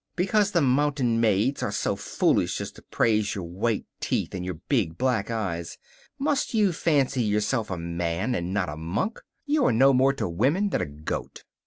Because 0.15 0.49
the 0.49 0.63
mountain 0.63 1.21
maids 1.21 1.61
are 1.61 1.71
so 1.71 1.95
foolish 1.95 2.59
as 2.59 2.71
to 2.71 2.81
praise 2.81 3.35
your 3.35 3.43
white 3.43 3.85
teeth 3.99 4.33
and 4.33 4.43
your 4.43 4.55
big 4.67 4.97
black 4.97 5.29
eyes, 5.29 5.77
must 6.17 6.55
you 6.55 6.73
fancy 6.73 7.21
yourself 7.21 7.69
a 7.69 7.77
man, 7.77 8.33
and 8.33 8.51
not 8.51 8.67
a 8.67 8.77
monk? 8.77 9.21
You 9.45 9.65
are 9.67 9.71
no 9.71 9.93
more 9.93 10.13
to 10.13 10.27
women 10.27 10.69
than 10.69 10.81
a 10.81 10.87
goat! 10.87 11.43